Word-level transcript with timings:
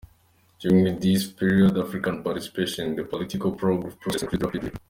During 0.59 0.99
this 0.99 1.31
period, 1.31 1.77
African 1.77 2.23
participation 2.23 2.87
in 2.87 2.95
the 2.95 3.03
political 3.03 3.51
process 3.51 4.23
increased 4.23 4.41
rapidly. 4.41 4.71